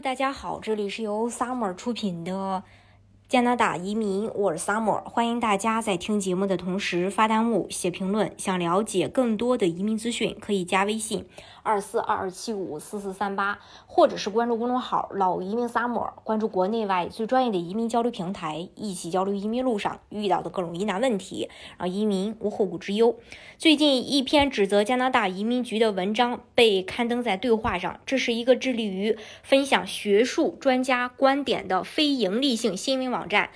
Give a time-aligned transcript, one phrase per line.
[0.00, 2.64] 大家好这里是由 summer 出品的
[3.26, 8.30] 加拿大移民，我是 Summer，欢迎大家在听节目的同时发弹幕、写评论。
[8.36, 11.24] 想了解更多的移民资讯，可以加微信
[11.62, 21.48] 二四二二七五四四三八，或者是关注公众号“老移民 Summer”，关注国内外最专业的移民交流平台，一起交流移民路上遇到的各种疑难问题，
[21.78, 23.16] 让移民无后顾之忧。
[23.56, 33.50] 最近一篇指责加拿大移民局的文章被刊登在对话上，这是一个致力于分享学术专家观点的非盈利性新闻网站。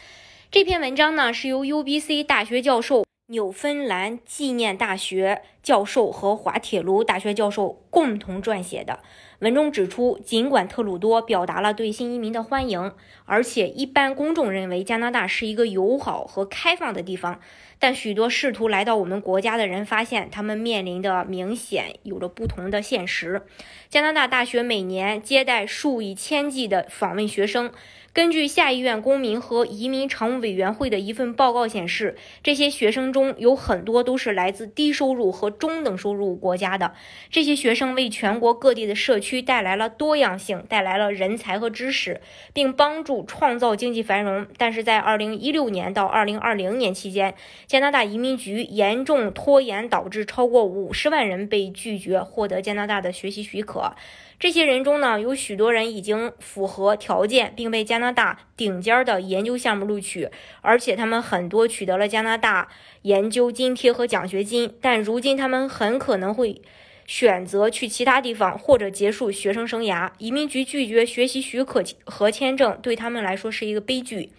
[0.50, 9.00] 这篇文章呢是由 UBC 大学教授、纽芬兰纪念大学教授和滑铁卢大学教授共同撰写的。
[9.40, 12.92] 文中指出，尽管特鲁多表达了对新移民的欢迎，
[13.24, 17.38] 而且一般公众认为加拿大是一个友好和开放的地方，
[17.78, 23.42] 但许多试图来到我们国家的人发现，他们面临的明显有着不同的现实。
[23.88, 27.70] 加拿大大学每年接待数以千计的访问学生。
[28.14, 36.94] 根据下议院公民和移民常务委员会的一份报告显示，这些学生中有很多都是来自低收入和中等收入国家的。
[37.30, 42.20] 这些学生为全国各地的社区区带来了多样性，带来了人才和知识，
[42.54, 44.46] 并帮助创造经济繁荣。
[44.56, 47.34] 但是在2016年到2020年期间，
[47.66, 53.92] 加拿大移民局严重拖延，导致超过50万人被拒绝获得加拿大的学习许可。
[54.40, 60.28] 这些人中呢，有许多人已经符合条件，并被加拿大顶尖的研究项目录取，
[60.60, 62.68] 而且他们很多取得了加拿大
[63.02, 64.72] 研究津贴和奖学金。
[64.80, 66.62] 但如今他们很可能会
[67.08, 70.12] 选择去其他地方，或者结束学生生涯。
[70.18, 74.30] 移民局拒绝学习许可和签证，对他们来说是一个悲剧，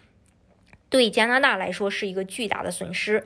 [0.88, 3.26] 对加拿大来说是一个巨大的损失。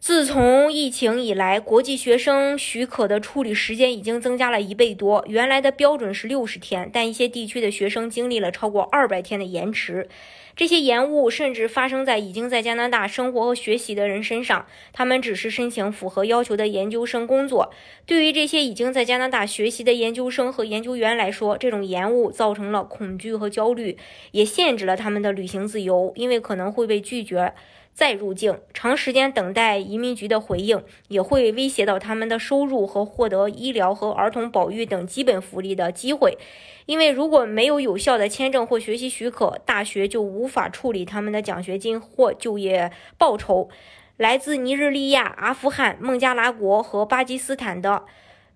[0.00, 5.24] 自从疫情以来，国际学生许可的处理时间已经增加了一倍多。
[5.26, 10.08] 原来的标准是六十天，但一些地区的学生经历了超过二百天的延迟。
[10.54, 14.66] 这些延误甚至发生在已经在加拿大生活和学习的人身上。
[14.92, 17.72] 他们只是申请符合要求的研究生工作。
[18.06, 23.98] 对于这些已经在加拿大学习的研究生和研究员来说，这种延误造成了恐惧和焦虑，
[24.30, 27.52] 也限制了他们的旅行自由，因为可能会被拒绝。
[27.98, 36.38] 再入境，长时间等待移民局的回应，也会威胁到他们的收入和获得医疗和儿童保育等基本福利的机会。
[36.86, 43.68] 因为如果没有有效的签证或学习许可，大学就无法处理他们的奖学金或就业报酬。
[44.16, 48.04] 来自尼日利亚、阿富汗、孟加拉国和巴基斯坦的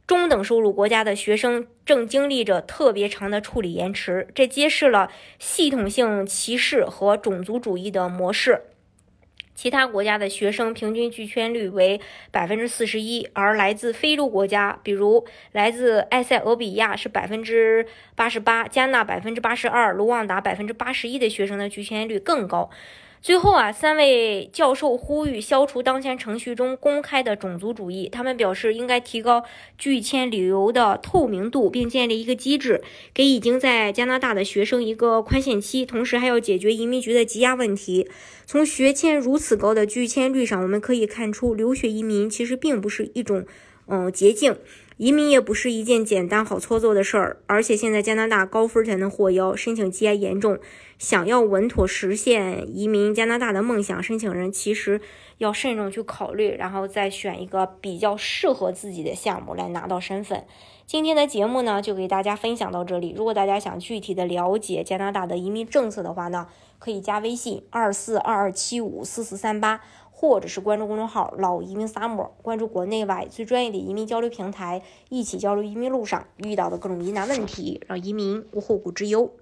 [0.06, 5.10] 中等收入国家的学生正经历着特别长的处理延迟，这揭示了
[5.40, 8.62] 系统性歧视和种族主义的模式。
[9.54, 17.86] 其他国家的学生平均拒签率为百分之四十一，而来自非洲国家，比如来自埃塞俄比亚是百分之
[18.16, 22.70] 八十八，加纳百分之八十二，卢旺达百分之八十一的学生的拒签率更高。
[23.22, 28.08] 最后啊，三位教授呼吁消除当前程序中公开的种族主义。
[28.08, 29.44] 他们表示，应该提高
[29.78, 32.82] 拒签理由的透明度，并建立一个机制，
[33.14, 35.86] 给已经在加拿大的学生一个宽限期。
[35.86, 38.08] 同时，还要解决移民局的积压问题。
[38.44, 43.46] 从学签如此高的拒签率上，我们可以看出，留学移民其实并不是一种
[43.86, 44.56] 嗯捷径。
[44.98, 50.58] 移民也不是一件简单好操作的事儿，而且现在加拿大高分才能获邀，申请积压严重。
[50.96, 55.00] 想要稳妥实现移民加拿大的梦想，申请人其实
[55.38, 60.44] 要慎重去考虑，然后再选一个比较适合自己的项目来拿到身份。
[60.86, 63.12] 今天的节目呢，就给大家分享到这里。
[63.16, 66.46] 如果大家想具体的了解加拿大的移民政策的话呢，
[66.78, 69.80] 可以加微信二四二二七五四四三八。
[70.22, 79.32] 或者是关注公众号“老移民 summer”，关注国内外最专业的移民交流平台，一起交流移民路上遇到的各种疑难问题，让移民无后顾之忧。